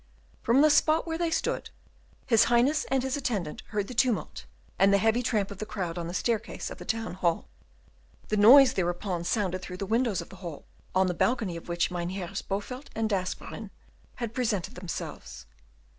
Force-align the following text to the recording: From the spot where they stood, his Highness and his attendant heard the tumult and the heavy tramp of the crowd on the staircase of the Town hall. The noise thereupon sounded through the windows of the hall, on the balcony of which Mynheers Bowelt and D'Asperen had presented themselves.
From 0.41 0.61
the 0.61 0.71
spot 0.71 1.05
where 1.05 1.19
they 1.19 1.29
stood, 1.29 1.69
his 2.25 2.45
Highness 2.45 2.85
and 2.85 3.03
his 3.03 3.15
attendant 3.15 3.61
heard 3.67 3.87
the 3.87 3.93
tumult 3.93 4.47
and 4.79 4.91
the 4.91 4.97
heavy 4.97 5.21
tramp 5.21 5.51
of 5.51 5.59
the 5.59 5.63
crowd 5.67 5.95
on 5.99 6.07
the 6.07 6.13
staircase 6.15 6.71
of 6.71 6.79
the 6.79 6.85
Town 6.85 7.13
hall. 7.13 7.47
The 8.29 8.35
noise 8.37 8.73
thereupon 8.73 9.23
sounded 9.23 9.61
through 9.61 9.77
the 9.77 9.85
windows 9.85 10.19
of 10.19 10.29
the 10.29 10.37
hall, 10.37 10.65
on 10.95 11.05
the 11.05 11.13
balcony 11.13 11.55
of 11.55 11.69
which 11.69 11.91
Mynheers 11.91 12.41
Bowelt 12.41 12.89
and 12.95 13.07
D'Asperen 13.11 13.69
had 14.15 14.33
presented 14.33 14.73
themselves. 14.73 15.45